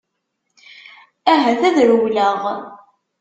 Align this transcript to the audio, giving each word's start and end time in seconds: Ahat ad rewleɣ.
Ahat 1.31 1.61
ad 1.69 1.77
rewleɣ. 1.89 2.39